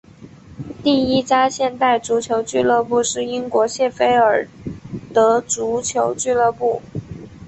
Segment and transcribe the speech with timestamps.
[0.83, 4.47] 第一家现代足球俱乐部是英国谢菲尔
[5.13, 6.81] 德足球俱乐部。